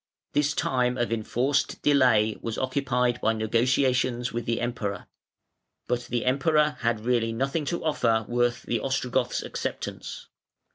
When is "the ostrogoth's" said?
8.63-9.43